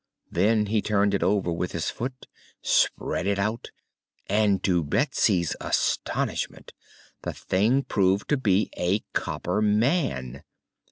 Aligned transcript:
Then 0.31 0.65
he 0.65 0.81
turned 0.81 1.13
it 1.13 1.21
over 1.21 1.51
with 1.51 1.73
his 1.73 1.91
foot, 1.91 2.25
spread 2.63 3.27
it 3.27 3.37
out, 3.37 3.69
and 4.25 4.63
to 4.63 4.83
Betsy's 4.83 5.55
astonishment 5.61 6.73
the 7.21 7.33
thing 7.33 7.83
proved 7.83 8.27
to 8.29 8.37
be 8.37 8.71
a 8.75 9.01
copper 9.13 9.61
man. 9.61 10.41